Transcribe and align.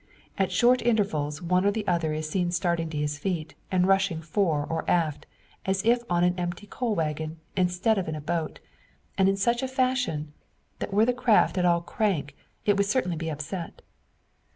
At 0.35 0.51
short 0.51 0.81
intervals 0.81 1.43
one 1.43 1.63
or 1.63 1.71
other 1.85 2.11
is 2.11 2.27
seen 2.27 2.49
starting 2.49 2.89
to 2.89 2.97
his 2.97 3.19
feet, 3.19 3.53
and 3.71 3.87
rushing 3.87 4.19
fore 4.19 4.65
or 4.65 4.83
aft 4.89 5.27
as 5.63 5.85
if 5.85 6.01
on 6.09 6.23
an 6.23 6.33
empty 6.39 6.65
coal 6.65 6.95
waggon, 6.95 7.37
instead 7.55 7.99
of 7.99 8.07
in 8.07 8.15
a 8.15 8.19
boat 8.19 8.59
and 9.15 9.29
in 9.29 9.37
such 9.37 9.61
fashion, 9.69 10.33
that 10.79 10.91
were 10.91 11.05
the 11.05 11.13
craft 11.13 11.55
at 11.55 11.65
all 11.65 11.81
crank, 11.81 12.35
it 12.65 12.77
would 12.77 12.87
certainly 12.87 13.15
be 13.15 13.29
upset! 13.29 13.83